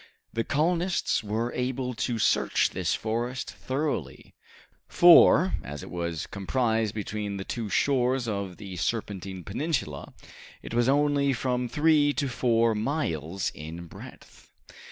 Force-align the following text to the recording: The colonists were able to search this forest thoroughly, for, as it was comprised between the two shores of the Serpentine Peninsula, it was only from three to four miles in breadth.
The 0.33 0.43
colonists 0.43 1.23
were 1.23 1.53
able 1.53 1.93
to 1.93 2.17
search 2.17 2.71
this 2.71 2.95
forest 2.95 3.51
thoroughly, 3.51 4.33
for, 4.87 5.53
as 5.63 5.83
it 5.83 5.91
was 5.91 6.25
comprised 6.25 6.95
between 6.95 7.37
the 7.37 7.43
two 7.43 7.69
shores 7.69 8.27
of 8.27 8.57
the 8.57 8.77
Serpentine 8.77 9.43
Peninsula, 9.43 10.15
it 10.63 10.73
was 10.73 10.89
only 10.89 11.33
from 11.33 11.69
three 11.69 12.13
to 12.13 12.27
four 12.29 12.73
miles 12.73 13.51
in 13.53 13.85
breadth. 13.85 14.49